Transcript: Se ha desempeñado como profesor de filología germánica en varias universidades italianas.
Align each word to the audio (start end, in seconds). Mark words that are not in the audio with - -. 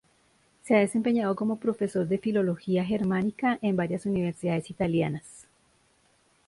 Se 0.63 0.75
ha 0.75 0.79
desempeñado 0.79 1.35
como 1.35 1.59
profesor 1.59 2.07
de 2.07 2.17
filología 2.17 2.83
germánica 2.83 3.59
en 3.61 3.75
varias 3.75 4.07
universidades 4.07 4.71
italianas. 4.71 5.45